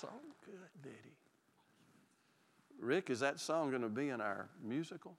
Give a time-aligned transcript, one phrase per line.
[0.00, 0.08] so
[0.44, 1.10] good, did he?
[2.80, 5.16] Rick, is that song going to be in our musical?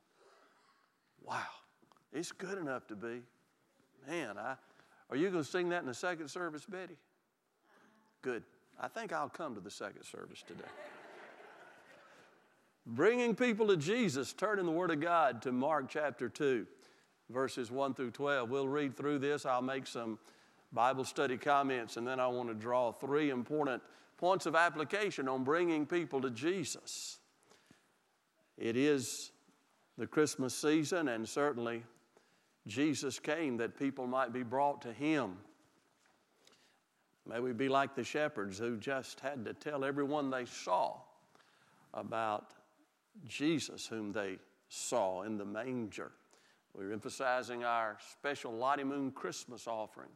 [1.23, 1.41] Wow,
[2.13, 3.21] it's good enough to be.
[4.07, 4.55] Man, I,
[5.09, 6.97] are you going to sing that in the second service, Betty?
[8.21, 8.43] Good.
[8.79, 10.63] I think I'll come to the second service today.
[12.87, 16.67] Bringing people to Jesus, turn in the Word of God to Mark chapter 2,
[17.31, 18.49] verses 1 through 12.
[18.49, 19.45] We'll read through this.
[19.45, 20.19] I'll make some
[20.71, 23.81] Bible study comments, and then I want to draw three important
[24.25, 27.19] points of application on bringing people to Jesus.
[28.57, 29.31] It is
[29.99, 31.83] the Christmas season, and certainly
[32.65, 35.37] Jesus came that people might be brought to Him.
[37.27, 40.95] May we be like the shepherds who just had to tell everyone they saw
[41.93, 42.55] about
[43.27, 46.13] Jesus, whom they saw in the manger.
[46.73, 50.09] We're emphasizing our special Lottie Moon Christmas offering.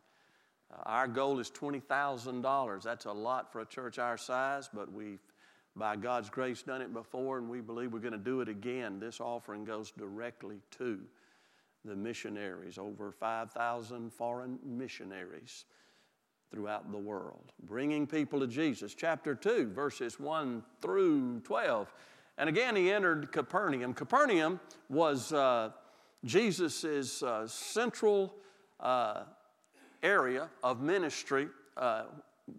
[0.72, 2.84] Uh, our goal is $20,000.
[2.84, 5.20] That's a lot for a church our size, but we've,
[5.76, 9.00] by God's grace, done it before, and we believe we're going to do it again.
[9.00, 11.00] This offering goes directly to
[11.86, 15.66] the missionaries, over 5,000 foreign missionaries
[16.52, 18.94] throughout the world, bringing people to Jesus.
[18.94, 21.92] Chapter 2, verses 1 through 12.
[22.38, 23.94] And again, he entered Capernaum.
[23.94, 25.72] Capernaum was uh,
[26.26, 28.36] Jesus' uh, central
[28.80, 29.24] uh,
[30.04, 31.48] area of ministry
[31.78, 32.04] uh,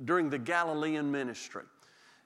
[0.04, 1.64] during the Galilean ministry.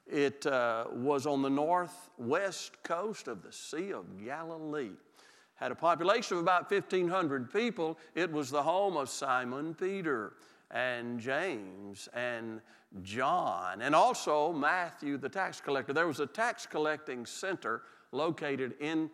[0.06, 4.90] It uh, was on the northwest coast of the Sea of Galilee.
[5.54, 7.98] Had a population of about 1,500 people.
[8.14, 10.34] It was the home of Simon Peter
[10.70, 12.60] and James and
[13.02, 15.92] John, and also Matthew, the tax collector.
[15.92, 19.10] There was a tax collecting center located in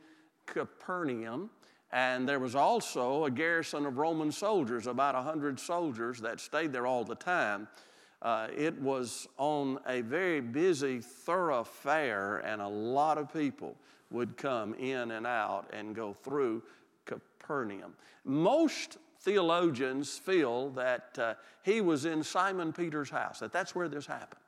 [0.47, 1.51] Capernaum.
[1.93, 6.87] And there was also a garrison of Roman soldiers, about 100 soldiers that stayed there
[6.87, 7.67] all the time.
[8.23, 13.75] Uh, it was on a very busy thoroughfare, and a lot of people
[14.11, 16.63] would come in and out and go through
[17.07, 17.95] Capernaum.
[18.25, 24.07] Most theologians feel that uh, he was in Simon Peter's house, that that's where this
[24.07, 24.41] happened.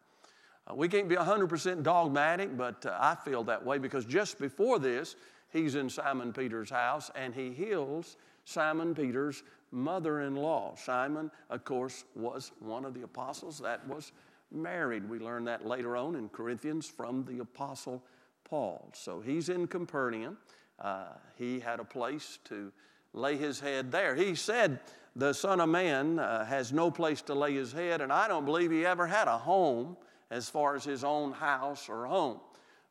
[0.67, 4.79] Uh, we can't be 100% dogmatic, but uh, I feel that way because just before
[4.79, 5.17] this,
[5.53, 10.75] he's in Simon Peter's house and he heals Simon Peter's mother in law.
[10.77, 14.13] Simon, of course, was one of the apostles that was
[14.51, 15.09] married.
[15.09, 18.03] We learn that later on in Corinthians from the apostle
[18.45, 18.91] Paul.
[18.93, 20.37] So he's in Capernaum.
[20.79, 22.73] Uh, he had a place to
[23.15, 24.15] lay his head there.
[24.15, 24.81] He said,
[25.17, 28.45] The Son of Man uh, has no place to lay his head, and I don't
[28.45, 29.97] believe he ever had a home
[30.31, 32.41] as far as his own house or home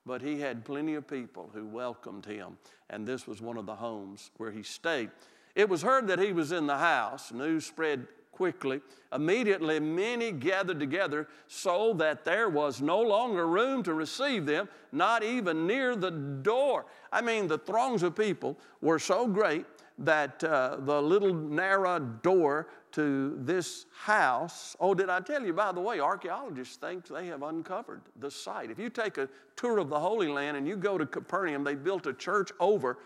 [0.06, 2.58] but he had plenty of people who welcomed him,
[2.90, 5.12] and this was one of the homes where he stayed.
[5.56, 7.32] It was heard that he was in the house.
[7.32, 8.82] News spread quickly.
[9.14, 15.24] Immediately, many gathered together so that there was no longer room to receive them, not
[15.24, 16.86] even near the door.
[17.12, 19.66] I mean, the throngs of people were so great
[20.02, 24.76] that uh, the little narrow door to this house.
[24.80, 28.70] Oh, did I tell you, by the way, archaeologists think they have uncovered the site.
[28.70, 31.76] If you take a tour of the Holy Land and you go to Capernaum, they
[31.76, 32.98] built a church over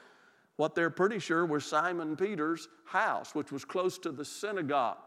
[0.55, 4.97] what they're pretty sure was Simon Peter's house, which was close to the synagogue.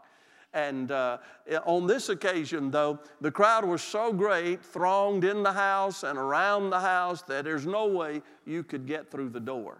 [0.55, 1.19] And uh,
[1.65, 6.71] on this occasion, though, the crowd was so great, thronged in the house and around
[6.71, 9.79] the house, that there's no way you could get through the door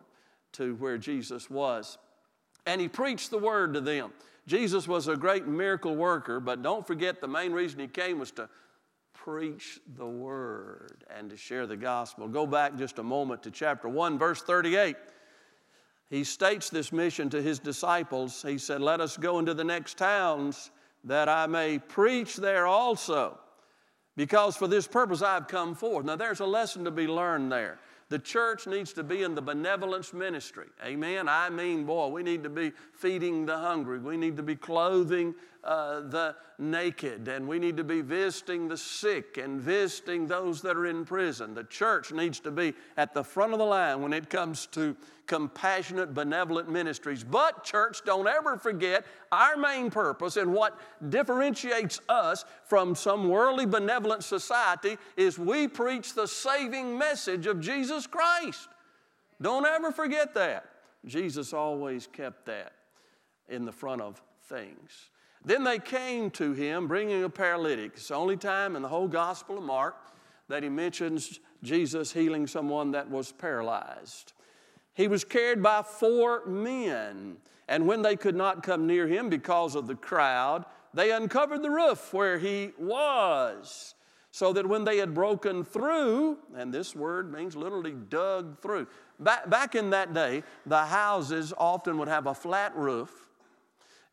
[0.53, 1.99] to where Jesus was.
[2.67, 4.13] And he preached the word to them.
[4.47, 8.31] Jesus was a great miracle worker, but don't forget the main reason he came was
[8.33, 8.49] to
[9.13, 12.29] preach the word and to share the gospel.
[12.29, 14.97] Go back just a moment to chapter 1, verse 38.
[16.09, 18.43] He states this mission to his disciples.
[18.43, 20.71] He said, Let us go into the next towns
[21.05, 23.39] that I may preach there also,
[24.17, 26.07] because for this purpose I've come forth.
[26.07, 27.79] Now, there's a lesson to be learned there.
[28.11, 30.69] The church needs to be in the benevolence ministry.
[30.83, 31.29] Amen.
[31.29, 33.99] I mean, boy, we need to be feeding the hungry.
[33.99, 38.77] We need to be clothing uh, the naked, and we need to be visiting the
[38.77, 41.55] sick and visiting those that are in prison.
[41.55, 44.97] The church needs to be at the front of the line when it comes to
[45.27, 47.23] compassionate, benevolent ministries.
[47.23, 50.79] But, church, don't ever forget our main purpose and what
[51.11, 58.07] differentiates us from some worldly benevolent society is we preach the saving message of Jesus
[58.07, 58.69] Christ.
[59.41, 60.65] Don't ever forget that.
[61.05, 62.73] Jesus always kept that
[63.49, 65.11] in the front of things.
[65.45, 67.93] Then they came to him bringing a paralytic.
[67.95, 69.97] It's the only time in the whole Gospel of Mark
[70.49, 74.33] that he mentions Jesus healing someone that was paralyzed.
[74.95, 77.37] He was carried by four men,
[77.69, 81.71] and when they could not come near him because of the crowd, they uncovered the
[81.71, 83.95] roof where he was.
[84.31, 88.87] so that when they had broken through, and this word means literally dug through.
[89.19, 93.28] Back, back in that day, the houses often would have a flat roof,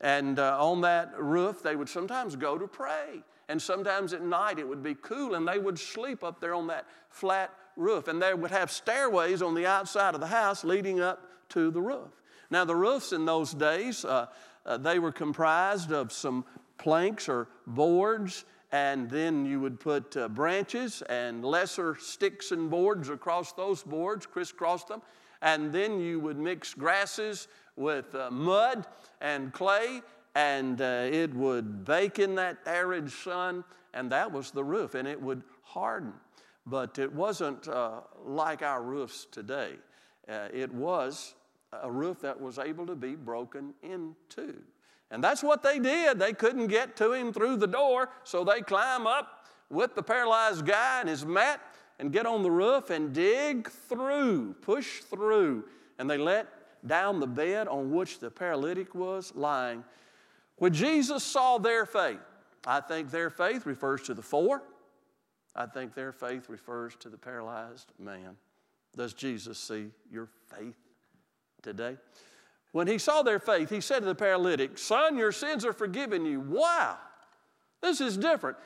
[0.02, 3.24] and uh, on that roof, they would sometimes go to pray.
[3.48, 6.68] And sometimes at night it would be cool, and they would sleep up there on
[6.68, 8.08] that flat roof.
[8.08, 11.82] And they would have stairways on the outside of the house leading up to the
[11.82, 12.10] roof.
[12.50, 14.28] Now, the roofs in those days, uh,
[14.66, 16.46] uh, they were comprised of some
[16.78, 18.46] planks or boards
[18.76, 24.26] and then you would put uh, branches and lesser sticks and boards across those boards,
[24.26, 25.02] crisscross them,
[25.46, 27.48] and then you would mix grasses
[27.78, 28.86] with uh, mud
[29.22, 30.02] and clay,
[30.34, 33.64] and uh, it would bake in that arid sun,
[33.94, 36.14] and that was the roof, and it would harden.
[36.66, 39.74] But it wasn't uh, like our roofs today.
[40.28, 41.36] Uh, it was
[41.84, 44.56] a roof that was able to be broken into.
[45.12, 46.18] And that's what they did.
[46.18, 50.66] They couldn't get to him through the door, so they climb up with the paralyzed
[50.66, 51.62] guy and his mat
[52.00, 55.64] and get on the roof and dig through, push through.
[55.98, 56.48] And they let
[56.86, 59.84] down the bed on which the paralytic was lying.
[60.58, 62.20] When Jesus saw their faith,
[62.66, 64.64] I think their faith refers to the four.
[65.56, 68.36] I think their faith refers to the paralyzed man.
[68.96, 70.78] Does Jesus see your faith
[71.62, 71.98] today?
[72.72, 76.26] When he saw their faith, he said to the paralytic, Son, your sins are forgiven
[76.26, 76.42] you.
[76.42, 76.98] Wow,
[77.82, 78.58] this is different.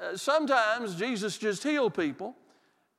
[0.00, 2.36] Uh, sometimes Jesus just healed people,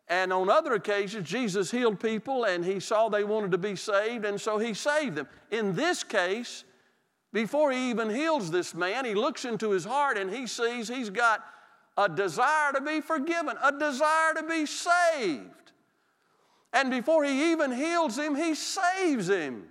[0.07, 4.25] and on other occasions, Jesus healed people and he saw they wanted to be saved,
[4.25, 5.27] and so he saved them.
[5.51, 6.65] In this case,
[7.31, 11.09] before he even heals this man, he looks into his heart and he sees he's
[11.09, 11.43] got
[11.97, 15.71] a desire to be forgiven, a desire to be saved.
[16.73, 19.65] And before he even heals him, he saves him.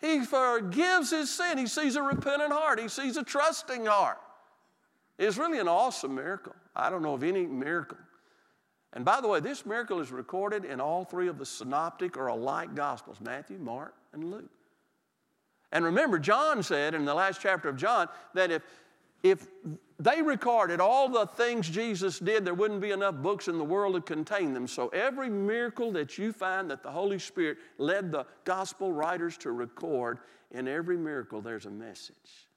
[0.00, 1.58] He forgives his sin.
[1.58, 2.80] He sees a repentant heart.
[2.80, 4.18] He sees a trusting heart.
[5.18, 6.54] It's really an awesome miracle.
[6.74, 7.98] I don't know of any miracle.
[8.94, 12.28] And by the way, this miracle is recorded in all three of the synoptic or
[12.28, 14.50] alike gospels Matthew, Mark, and Luke.
[15.70, 18.62] And remember, John said in the last chapter of John that if,
[19.22, 19.46] if
[19.98, 23.94] they recorded all the things Jesus did, there wouldn't be enough books in the world
[23.94, 24.66] to contain them.
[24.66, 29.52] So every miracle that you find that the Holy Spirit led the gospel writers to
[29.52, 30.20] record,
[30.52, 32.48] in every miracle there's a message.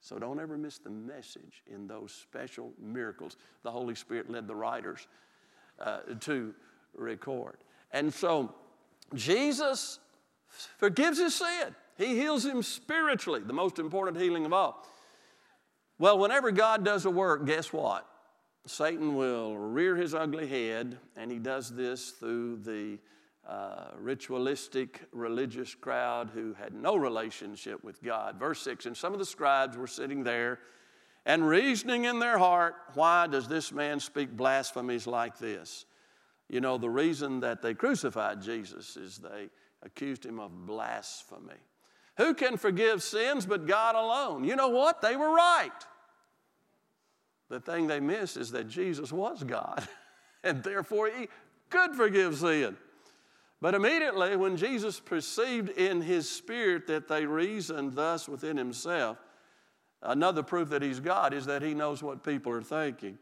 [0.00, 4.54] So don't ever miss the message in those special miracles the Holy Spirit led the
[4.54, 5.06] writers
[5.80, 6.54] uh, to
[6.94, 7.56] record.
[7.92, 8.54] And so
[9.14, 9.98] Jesus
[10.78, 11.74] forgives his sin.
[11.96, 14.86] He heals him spiritually, the most important healing of all.
[15.98, 18.06] Well, whenever God does a work, guess what?
[18.66, 22.98] Satan will rear his ugly head, and he does this through the
[23.46, 28.38] uh, ritualistic religious crowd who had no relationship with God.
[28.38, 30.60] Verse 6 And some of the scribes were sitting there
[31.26, 35.84] and reasoning in their heart, Why does this man speak blasphemies like this?
[36.48, 39.50] You know, the reason that they crucified Jesus is they
[39.82, 41.54] accused him of blasphemy.
[42.16, 44.44] Who can forgive sins but God alone?
[44.44, 45.00] You know what?
[45.00, 45.70] They were right.
[47.48, 49.86] The thing they missed is that Jesus was God,
[50.44, 51.28] and therefore he
[51.68, 52.76] could forgive sin.
[53.60, 59.18] But immediately, when Jesus perceived in his spirit that they reasoned thus within himself,
[60.02, 63.18] another proof that he's God is that he knows what people are thinking.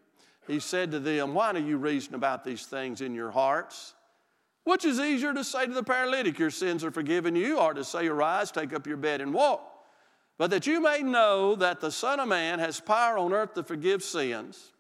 [0.47, 3.95] He said to them, Why do you reason about these things in your hearts?
[4.65, 7.85] Which is easier to say to the paralytic, Your sins are forgiven you, or to
[7.85, 9.63] say, Arise, take up your bed, and walk?
[10.39, 13.63] But that you may know that the Son of Man has power on earth to
[13.63, 14.73] forgive sins,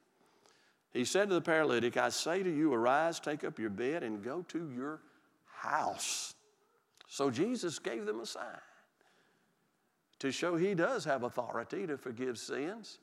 [0.92, 4.22] he said to the paralytic, I say to you, arise, take up your bed, and
[4.22, 5.00] go to your
[5.44, 6.34] house.
[7.08, 8.44] So Jesus gave them a sign
[10.20, 12.98] to show he does have authority to forgive sins.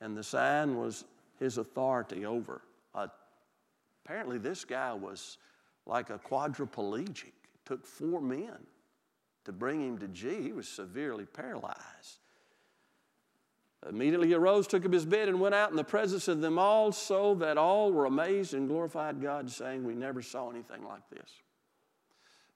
[0.00, 1.04] And the sign was
[1.38, 2.62] his authority over.
[2.94, 3.08] Uh,
[4.04, 5.38] apparently, this guy was
[5.86, 7.26] like a quadriplegic.
[7.26, 8.58] It took four men
[9.44, 10.42] to bring him to G.
[10.42, 12.18] He was severely paralyzed.
[13.88, 16.58] Immediately he arose, took up his bed, and went out in the presence of them
[16.58, 21.08] all, so that all were amazed and glorified God, saying, We never saw anything like
[21.10, 21.30] this.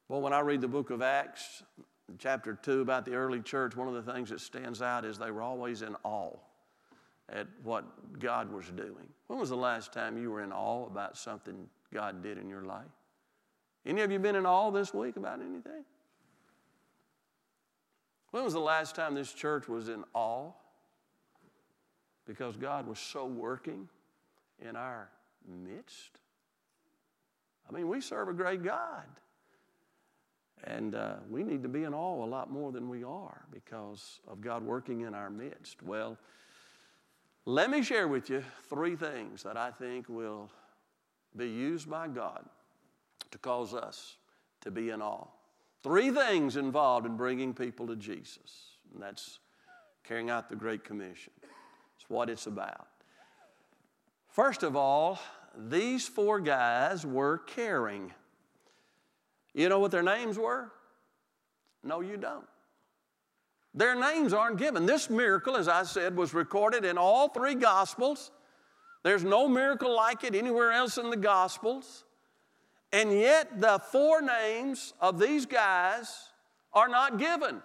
[0.08, 1.62] Well, when I read the book of Acts,
[2.16, 5.30] chapter 2, about the early church, one of the things that stands out is they
[5.30, 6.36] were always in awe
[7.28, 7.84] at what
[8.18, 9.06] God was doing.
[9.26, 12.62] When was the last time you were in awe about something God did in your
[12.62, 12.86] life?
[13.84, 15.84] Any of you been in awe this week about anything?
[18.30, 20.50] When was the last time this church was in awe?
[22.26, 23.88] Because God was so working
[24.60, 25.08] in our
[25.46, 26.18] midst.
[27.68, 29.04] I mean, we serve a great God.
[30.64, 34.20] And uh, we need to be in awe a lot more than we are because
[34.26, 35.82] of God working in our midst.
[35.82, 36.18] Well,
[37.48, 40.50] Let me share with you three things that I think will
[41.34, 42.44] be used by God
[43.30, 44.18] to cause us
[44.60, 45.28] to be in awe.
[45.82, 49.38] Three things involved in bringing people to Jesus, and that's
[50.04, 51.32] carrying out the Great Commission.
[51.96, 52.88] It's what it's about.
[54.28, 55.18] First of all,
[55.56, 58.12] these four guys were caring.
[59.58, 60.70] You know what their names were?
[61.82, 62.46] No, you don't.
[63.74, 64.86] Their names aren't given.
[64.86, 68.30] This miracle, as I said, was recorded in all three Gospels.
[69.02, 72.04] There's no miracle like it anywhere else in the Gospels.
[72.92, 76.16] And yet, the four names of these guys
[76.72, 77.60] are not given.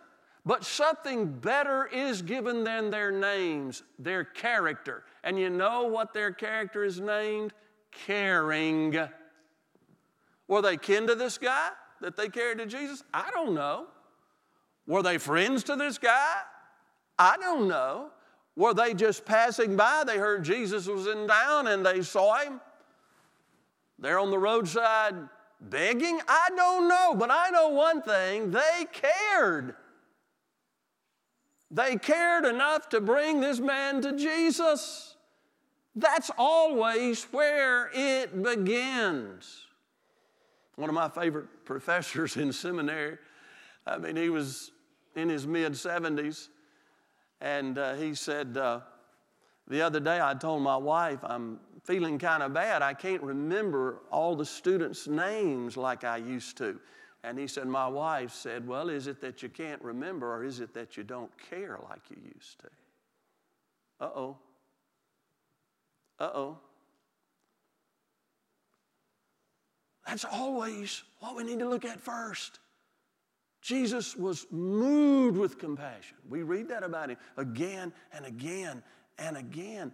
[0.47, 5.03] But something better is given than their names, their character.
[5.23, 7.53] And you know what their character is named?
[7.91, 8.97] Caring.
[10.47, 11.69] Were they kin to this guy
[12.03, 13.03] that they carried to Jesus?
[13.13, 13.87] I don't know.
[14.85, 16.35] Were they friends to this guy?
[17.17, 18.09] I don't know.
[18.55, 20.03] Were they just passing by?
[20.05, 22.61] They heard Jesus was in town and they saw him.
[23.97, 25.15] They're on the roadside
[25.69, 26.19] begging?
[26.27, 29.75] I don't know, but I know one thing they cared.
[31.71, 35.15] They cared enough to bring this man to Jesus.
[35.95, 39.62] That's always where it begins.
[40.75, 43.17] One of my favorite professors in seminary,
[43.85, 44.71] I mean, he was
[45.15, 46.47] in his mid 70s,
[47.41, 48.79] and uh, he said, uh,
[49.67, 52.81] The other day I told my wife, I'm feeling kind of bad.
[52.81, 56.79] I can't remember all the students' names like I used to.
[57.23, 60.59] And he said, My wife said, Well, is it that you can't remember or is
[60.59, 62.67] it that you don't care like you used to?
[63.99, 64.37] Uh oh.
[66.19, 66.57] Uh oh.
[70.05, 72.59] That's always what we need to look at first.
[73.61, 76.17] Jesus was moved with compassion.
[76.29, 78.83] We read that about him again and again
[79.17, 79.93] and again.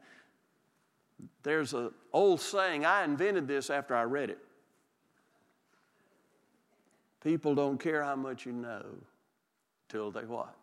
[1.44, 4.40] There's an old saying, I invented this after I read it.
[7.24, 8.86] People don't care how much you know
[9.90, 10.56] till they what?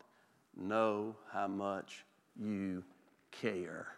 [0.56, 2.82] Know how much you
[3.30, 3.88] care.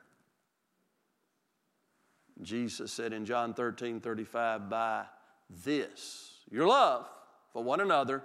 [2.42, 5.04] Jesus said in John 13 35, by
[5.50, 7.06] this, your love
[7.52, 8.22] for one another,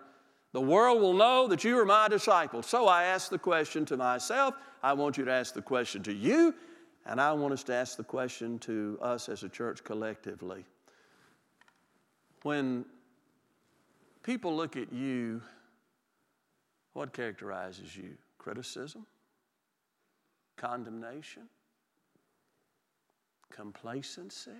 [0.51, 2.67] the world will know that you are my disciples.
[2.67, 4.53] So I ask the question to myself.
[4.83, 6.53] I want you to ask the question to you.
[7.05, 10.63] And I want us to ask the question to us as a church collectively.
[12.43, 12.85] When
[14.21, 15.41] people look at you,
[16.93, 18.11] what characterizes you?
[18.37, 19.05] Criticism?
[20.55, 21.43] Condemnation?
[23.51, 24.51] Complacency?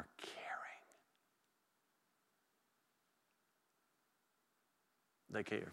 [0.00, 0.36] Or caring?
[5.30, 5.72] They care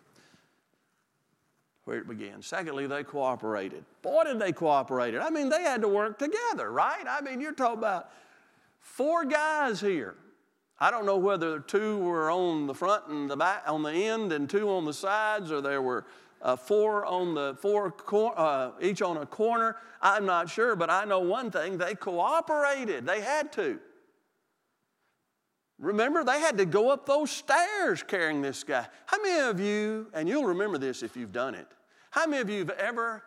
[1.87, 2.41] where it began.
[2.41, 3.85] Secondly, they cooperated.
[4.01, 5.17] Boy, did they cooperate.
[5.17, 7.05] I mean, they had to work together, right?
[7.09, 8.09] I mean, you're talking about
[8.81, 10.15] four guys here.
[10.81, 14.33] I don't know whether two were on the front and the back, on the end,
[14.33, 16.03] and two on the sides, or there were
[16.41, 19.77] uh, four on the four, cor- uh, each on a corner.
[20.01, 23.05] I'm not sure, but I know one thing: they cooperated.
[23.05, 23.79] They had to.
[25.79, 28.87] Remember, they had to go up those stairs carrying this guy.
[29.05, 31.67] How many of you, and you'll remember this if you've done it,
[32.09, 33.23] how many of you have ever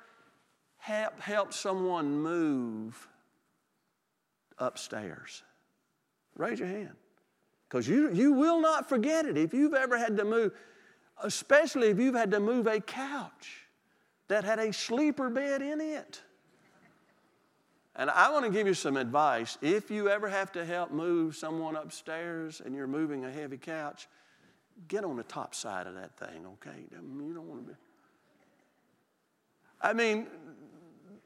[0.79, 3.09] help, helped someone move
[4.59, 5.43] upstairs?
[6.37, 6.97] Raise your hand.
[7.69, 10.53] Because you, you will not forget it if you've ever had to move,
[11.23, 13.69] especially if you've had to move a couch
[14.27, 16.21] that had a sleeper bed in it.
[18.01, 19.59] And I want to give you some advice.
[19.61, 24.09] If you ever have to help move someone upstairs and you're moving a heavy couch,
[24.89, 26.79] get on the top side of that thing, okay?
[26.91, 27.79] You don't want to be.
[29.83, 30.29] I mean,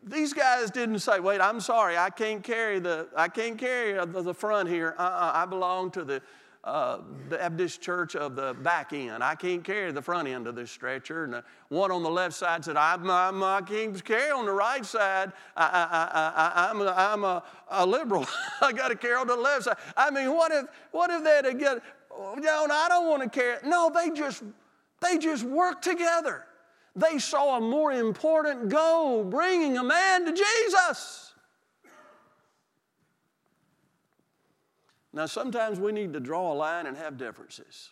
[0.03, 4.35] these guys didn't say, wait, I'm sorry, I can't carry the, I can't carry the,
[4.35, 4.97] front here.
[4.99, 6.23] Uh-uh, I belong to the
[6.65, 9.23] uh, the Baptist church of the back end.
[9.23, 11.25] I can't carry the front end of this stretcher.
[11.25, 14.53] And the one on the left side said, I'm, I'm, I can't carry on the
[14.53, 15.33] right side.
[15.57, 18.27] I, am a, I'm a, a liberal.
[18.63, 19.77] I got to carry on the left side.
[19.95, 23.59] I mean, what if, what if they had get, no, I don't want to carry.
[23.65, 24.43] No, they just,
[25.03, 26.47] they just work together.
[26.97, 31.24] They saw a more important goal bringing a man to Jesus.
[35.15, 37.91] Now, sometimes we need to draw a line and have differences.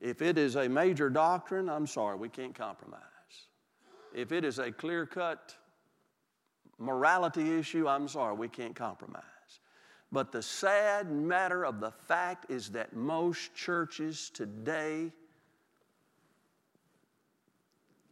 [0.00, 3.00] If it is a major doctrine, I'm sorry, we can't compromise.
[4.12, 5.54] If it is a clear cut
[6.76, 9.22] morality issue, I'm sorry, we can't compromise.
[10.10, 15.12] But the sad matter of the fact is that most churches today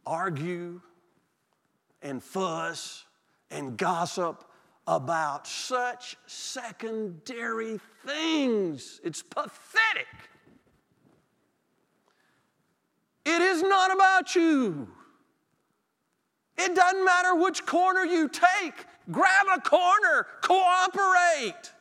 [0.05, 0.79] argue
[2.01, 3.03] and fuss
[3.51, 4.45] and gossip
[4.87, 8.99] about such secondary things.
[9.03, 10.07] It's pathetic.
[13.25, 14.87] It is not about you.
[16.57, 21.71] It doesn't matter which corner you take, grab a corner, cooperate.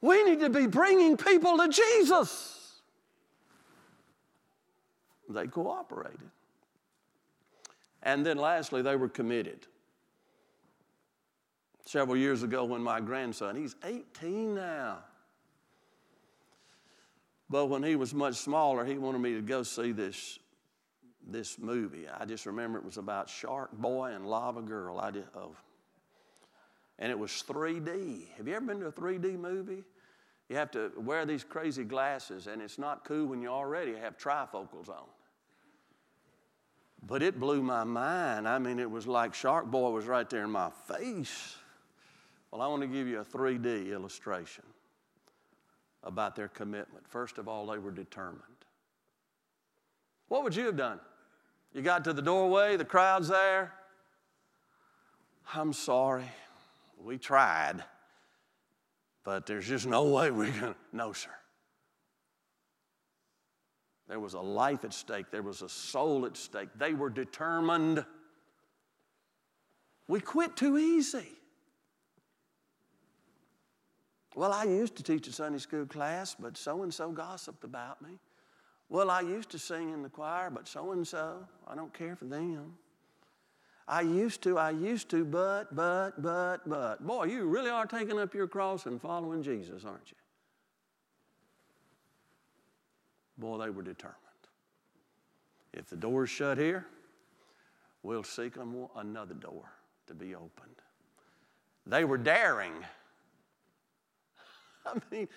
[0.00, 2.82] We need to be bringing people to Jesus.
[5.28, 6.30] They cooperated.
[8.02, 9.66] And then lastly, they were committed.
[11.86, 14.98] Several years ago, when my grandson, he's 18 now,
[17.50, 20.38] but when he was much smaller, he wanted me to go see this,
[21.26, 22.06] this movie.
[22.08, 24.98] I just remember it was about Shark Boy and Lava Girl.
[24.98, 25.54] I did, oh.
[26.98, 28.28] And it was 3D.
[28.36, 29.84] Have you ever been to a 3D movie?
[30.48, 34.16] You have to wear these crazy glasses, and it's not cool when you already have
[34.16, 35.04] trifocals on.
[37.06, 38.48] But it blew my mind.
[38.48, 41.56] I mean, it was like Shark Boy was right there in my face.
[42.54, 44.62] Well, I want to give you a 3D illustration
[46.04, 47.04] about their commitment.
[47.08, 48.44] First of all, they were determined.
[50.28, 51.00] What would you have done?
[51.72, 53.72] You got to the doorway, the crowd's there.
[55.52, 56.30] I'm sorry,
[57.02, 57.82] we tried.
[59.24, 60.76] But there's just no way we're going to.
[60.92, 61.30] No, sir.
[64.06, 66.68] There was a life at stake, there was a soul at stake.
[66.78, 68.04] They were determined.
[70.06, 71.26] We quit too easy.
[74.34, 78.02] Well, I used to teach a Sunday school class, but so and so gossiped about
[78.02, 78.18] me.
[78.88, 82.16] Well, I used to sing in the choir, but so and so, I don't care
[82.16, 82.74] for them.
[83.86, 87.06] I used to, I used to, but, but, but, but.
[87.06, 90.16] Boy, you really are taking up your cross and following Jesus, aren't you?
[93.38, 94.18] Boy, they were determined.
[95.72, 96.86] If the door's shut here,
[98.02, 98.54] we'll seek
[98.96, 99.72] another door
[100.06, 100.76] to be opened.
[101.86, 102.72] They were daring.
[104.86, 105.28] I mean,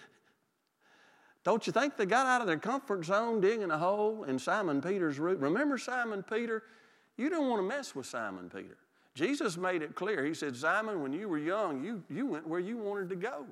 [1.43, 4.81] don't you think they got out of their comfort zone digging a hole in Simon
[4.81, 5.41] Peter's roof?
[5.41, 6.63] Remember Simon Peter?
[7.15, 8.77] You don't want to mess with Simon Peter.
[9.15, 10.23] Jesus made it clear.
[10.23, 13.45] He said, Simon, when you were young, you, you went where you wanted to go.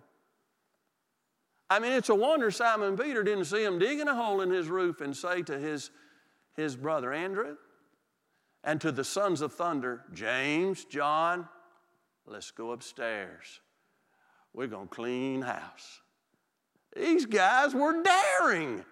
[1.69, 4.67] I mean, it's a wonder Simon Peter didn't see him digging a hole in his
[4.67, 5.89] roof and say to his,
[6.55, 7.55] his brother Andrew
[8.63, 11.47] and to the sons of thunder, James, John,
[12.27, 13.61] let's go upstairs.
[14.55, 15.99] We're going to clean house.
[16.95, 18.85] These guys were daring.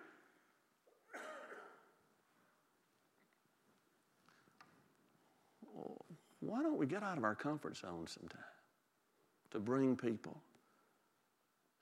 [6.42, 8.42] why don't we get out of our comfort zone sometime
[9.52, 10.38] to bring people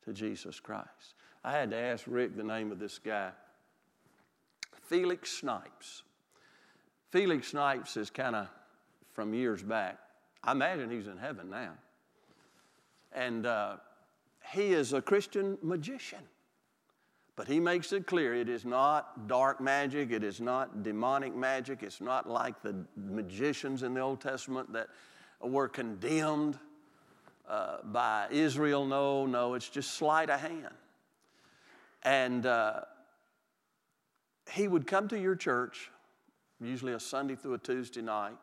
[0.05, 1.15] to Jesus Christ?
[1.43, 3.31] I had to ask Rick the name of this guy
[4.83, 6.03] Felix Snipes.
[7.09, 8.47] Felix Snipes is kind of
[9.13, 9.97] from years back.
[10.43, 11.71] I imagine he's in heaven now.
[13.13, 13.77] And uh,
[14.53, 16.19] he is a Christian magician.
[17.35, 21.81] But he makes it clear it is not dark magic, it is not demonic magic,
[21.81, 24.89] it's not like the magicians in the Old Testament that
[25.41, 26.59] were condemned
[27.49, 28.85] uh, by Israel.
[28.85, 30.75] No, no, it's just sleight of hand.
[32.03, 32.81] And uh,
[34.51, 35.89] he would come to your church,
[36.59, 38.37] usually a Sunday through a Tuesday night,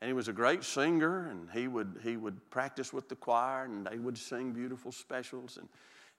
[0.00, 3.64] and he was a great singer, and he would, he would practice with the choir,
[3.64, 5.58] and they would sing beautiful specials.
[5.58, 5.68] And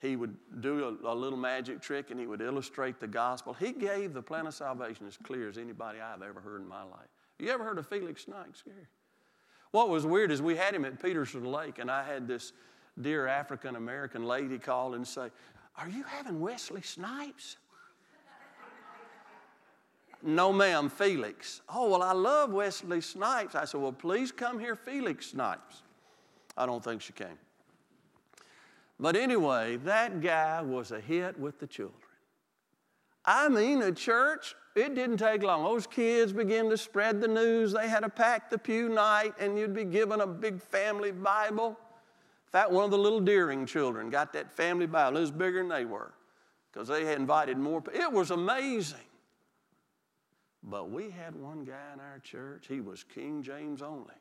[0.01, 3.53] he would do a, a, little magic trick and he would illustrate the gospel.
[3.53, 6.81] He gave the plan of salvation as clear as anybody I've ever heard in my
[6.81, 7.07] life.
[7.37, 8.87] You ever heard of Felix Snipes, Gary?
[9.69, 12.51] What was weird is we had him at Peterson Lake, and I had this
[12.99, 15.29] dear African American lady call and say,
[15.77, 17.57] Are you having Wesley Snipes?
[20.23, 21.61] No, ma'am, Felix.
[21.69, 23.55] Oh, well, I love Wesley Snipes.
[23.55, 25.83] I said, Well, please come here, Felix Snipes.
[26.57, 27.37] I don't think she came.
[28.99, 31.97] But anyway, that guy was a hit with the children.
[33.25, 35.63] I mean, the church, it didn't take long.
[35.63, 37.73] Those kids began to spread the news.
[37.73, 41.69] They had a pack the pew night, and you'd be given a big family Bible.
[41.69, 45.17] In fact, one of the little Deering children got that family Bible.
[45.17, 46.13] It was bigger than they were
[46.71, 47.83] because they had invited more.
[47.93, 48.99] It was amazing.
[50.63, 54.13] But we had one guy in our church, he was King James only.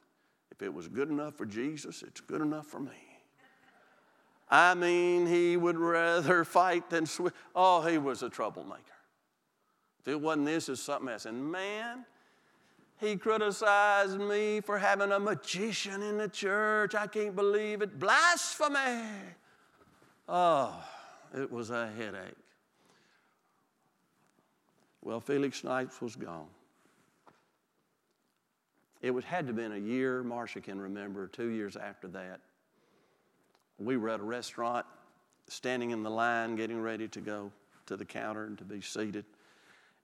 [0.50, 2.90] If it was good enough for Jesus, it's good enough for me.
[4.48, 7.33] I mean, he would rather fight than swim.
[7.55, 8.83] Oh, he was a troublemaker.
[10.00, 11.26] If it wasn't this, it's something else.
[11.26, 12.05] And man,
[12.98, 16.94] he criticized me for having a magician in the church.
[16.94, 17.98] I can't believe it.
[17.98, 19.05] Blasphemy.
[20.29, 20.83] Oh,
[21.35, 22.37] it was a headache.
[25.02, 26.48] Well, Felix Snipes was gone.
[29.00, 32.40] It was, had to have been a year, Marcia can remember, two years after that.
[33.78, 34.84] We were at a restaurant,
[35.48, 37.50] standing in the line, getting ready to go
[37.86, 39.24] to the counter and to be seated.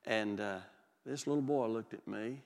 [0.07, 0.59] And uh,
[1.05, 2.41] this little boy looked at me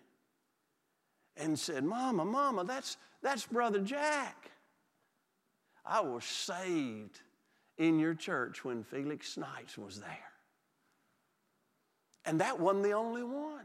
[1.36, 4.50] and said, Mama, Mama, that's, that's Brother Jack.
[5.86, 7.20] I was saved
[7.78, 10.29] in your church when Felix Snipes was there.
[12.24, 13.64] And that wasn't the only one.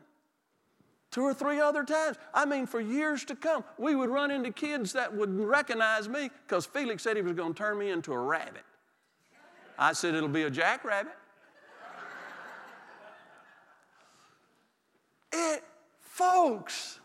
[1.12, 2.18] Two or three other times.
[2.34, 6.30] I mean, for years to come, we would run into kids that would recognize me
[6.46, 8.64] because Felix said he was going to turn me into a rabbit.
[9.78, 11.14] I said, it'll be a jackrabbit.
[15.38, 15.64] It,
[16.00, 17.02] folks,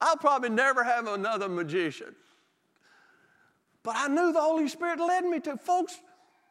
[0.00, 2.14] I'll probably never have another magician.
[3.82, 5.56] But I knew the Holy Spirit led me to.
[5.56, 5.98] Folks,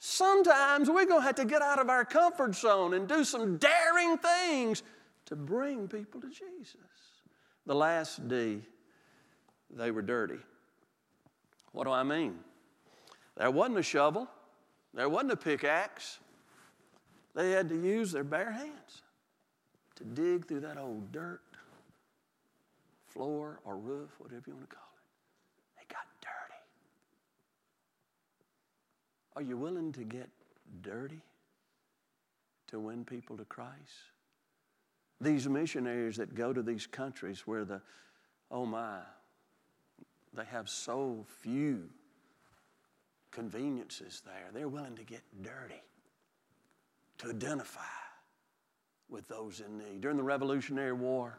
[0.04, 3.58] sometimes we're going to have to get out of our comfort zone and do some
[3.58, 4.82] daring things
[5.28, 6.76] to bring people to Jesus.
[7.68, 8.62] The last D,
[9.70, 10.40] they were dirty.
[11.72, 12.40] What do I mean?
[13.38, 14.28] There wasn't a shovel,
[14.94, 16.18] there wasn't a pickaxe.
[17.36, 19.04] They had to use their bare hands
[19.96, 21.42] to dig through that old dirt,
[23.08, 25.78] floor, or roof, whatever you want to call it.
[25.78, 26.60] They got dirty.
[29.36, 30.30] Are you willing to get
[30.82, 31.22] dirty
[32.68, 34.12] to win people to Christ?
[35.20, 37.82] These missionaries that go to these countries where the,
[38.50, 39.00] oh my,
[40.34, 41.90] they have so few
[43.32, 45.82] conveniences there, they're willing to get dirty
[47.20, 47.82] to identify
[49.10, 50.02] with those in need.
[50.02, 51.38] During the Revolutionary War,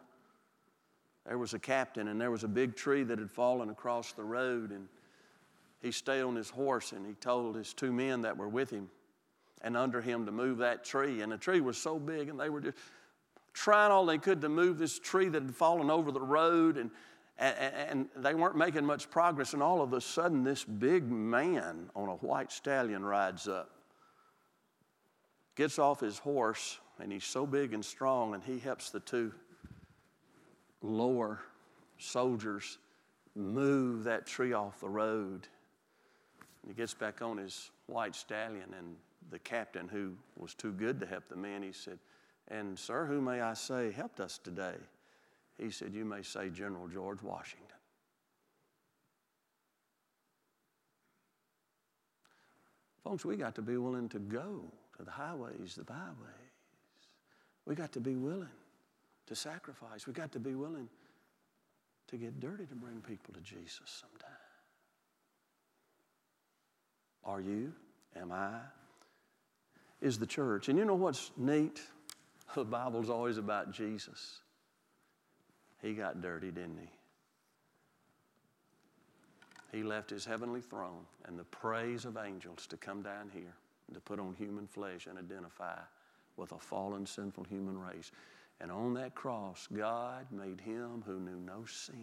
[1.27, 4.25] there was a captain and there was a big tree that had fallen across the
[4.25, 4.89] road and
[5.83, 8.89] he stayed on his horse and he told his two men that were with him
[9.63, 11.21] and under him to move that tree.
[11.23, 12.79] And the tree was so big, and they were just
[13.53, 16.91] trying all they could to move this tree that had fallen over the road, and,
[17.39, 19.53] and, and they weren't making much progress.
[19.53, 23.71] And all of a sudden, this big man on a white stallion rides up,
[25.55, 29.33] gets off his horse, and he's so big and strong, and he helps the two
[30.81, 31.41] lower
[31.99, 32.79] soldiers
[33.37, 35.47] move that tree off the road.
[36.67, 38.97] He gets back on his white stallion, and
[39.31, 41.99] the captain, who was too good to help the men, he said,
[42.49, 44.77] And, sir, who may I say helped us today?
[45.59, 47.69] He said, You may say General George Washington.
[53.05, 54.63] Folks, we got to be willing to go
[54.97, 56.43] to the highways, the byways.
[57.67, 58.49] We got to be willing
[59.27, 60.07] to sacrifice.
[60.07, 60.89] We got to be willing
[62.09, 64.42] to get dirty to bring people to Jesus sometime.
[67.25, 67.73] Are you?
[68.17, 68.59] Am I?
[70.01, 70.69] Is the church.
[70.69, 71.81] And you know what's neat?
[72.55, 74.41] The Bible's always about Jesus.
[75.81, 76.91] He got dirty, didn't he?
[79.79, 83.55] He left his heavenly throne and the praise of angels to come down here
[83.95, 85.79] to put on human flesh and identify
[86.37, 88.11] with a fallen, sinful human race.
[88.61, 91.97] And on that cross, God made him who knew no sin.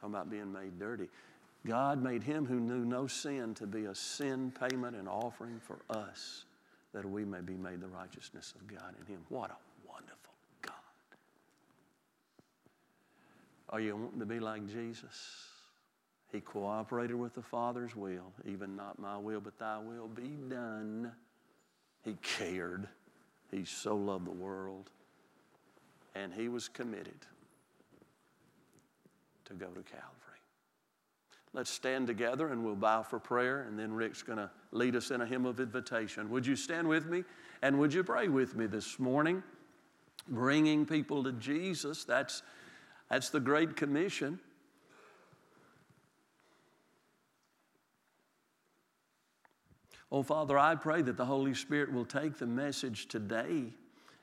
[0.00, 1.08] Talking about being made dirty.
[1.66, 5.78] God made him who knew no sin to be a sin payment and offering for
[5.90, 6.44] us
[6.92, 9.20] that we may be made the righteousness of God in him.
[9.28, 9.56] What a
[9.88, 10.74] wonderful God.
[13.68, 15.46] Are you wanting to be like Jesus?
[16.32, 21.12] He cooperated with the Father's will, even not my will, but thy will be done.
[22.04, 22.88] He cared.
[23.50, 24.90] He so loved the world.
[26.14, 27.26] And he was committed
[29.44, 30.29] to go to Calvary.
[31.52, 35.10] Let's stand together and we'll bow for prayer, and then Rick's going to lead us
[35.10, 36.30] in a hymn of invitation.
[36.30, 37.24] Would you stand with me
[37.62, 39.42] and would you pray with me this morning?
[40.28, 42.42] Bringing people to Jesus, that's,
[43.08, 44.38] that's the Great Commission.
[50.12, 53.72] Oh, Father, I pray that the Holy Spirit will take the message today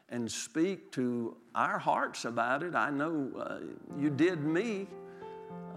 [0.09, 2.75] and speak to our hearts about it.
[2.75, 3.59] I know uh,
[3.97, 4.87] you did me.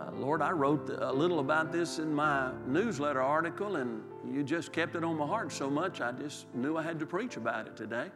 [0.01, 4.73] Uh, Lord, I wrote a little about this in my newsletter article, and you just
[4.73, 7.67] kept it on my heart so much, I just knew I had to preach about
[7.67, 8.11] it today.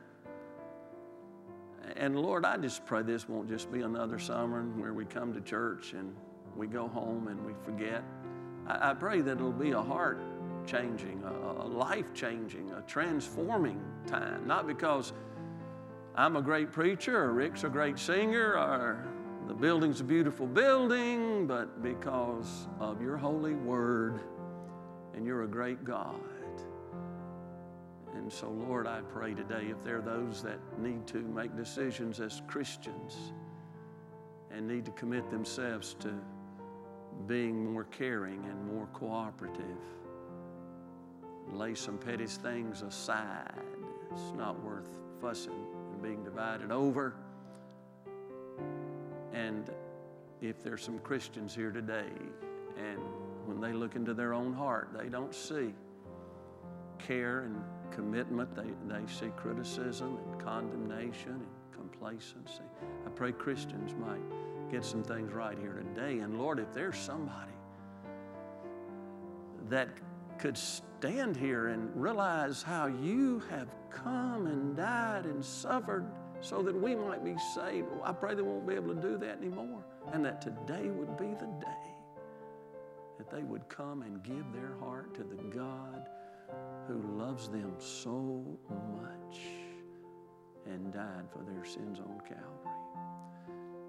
[1.97, 5.41] And Lord, I just pray this won't just be another summer where we come to
[5.41, 6.15] church and
[6.57, 8.03] we go home and we forget.
[8.67, 10.21] I, I pray that it'll be a heart
[10.67, 14.47] changing, a, a life changing, a transforming time.
[14.47, 15.13] Not because
[16.15, 19.07] I'm a great preacher or Rick's a great singer or
[19.47, 24.21] the building's a beautiful building, but because of your holy word,
[25.15, 26.21] and you're a great God.
[28.15, 32.21] And so, Lord, I pray today if there are those that need to make decisions
[32.21, 33.33] as Christians
[34.51, 36.15] and need to commit themselves to
[37.27, 39.79] being more caring and more cooperative.
[41.53, 43.61] Lay some petty things aside.
[44.13, 44.89] It's not worth
[45.21, 47.15] fussing and being divided over.
[49.35, 49.69] And
[50.41, 52.09] if there's some Christians here today,
[52.79, 52.99] and
[53.47, 55.75] when they look into their own heart, they don't see
[56.99, 62.63] care and commitment, they, they see criticism and condemnation and complacency.
[63.07, 64.23] I pray Christians might
[64.71, 66.21] get some things right here today.
[66.21, 67.53] And Lord, if there's somebody
[69.69, 69.89] that
[70.39, 76.07] could stand here and realize how you have come and died and suffered
[76.45, 79.39] so that we might be saved, I pray they won't be able to do that
[79.39, 79.83] anymore.
[80.13, 81.95] And that today would be the day
[83.17, 86.09] that they would come and give their heart to the God
[86.87, 88.45] who loves them so
[89.01, 89.41] much
[90.67, 92.75] and died for their sins on Calvary.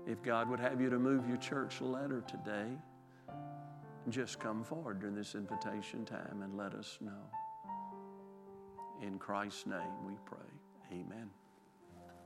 [0.07, 2.77] If God would have you to move your church letter today,
[4.09, 7.11] just come forward during this invitation time and let us know.
[9.01, 10.37] In Christ's name we pray.
[10.93, 11.29] Amen.